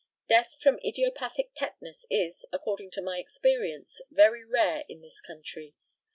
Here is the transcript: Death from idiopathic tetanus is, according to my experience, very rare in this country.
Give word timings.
Death 0.27 0.57
from 0.59 0.79
idiopathic 0.83 1.51
tetanus 1.55 2.07
is, 2.09 2.43
according 2.51 2.89
to 2.89 3.03
my 3.03 3.19
experience, 3.19 4.01
very 4.09 4.43
rare 4.43 4.83
in 4.89 5.01
this 5.01 5.21
country. 5.21 5.75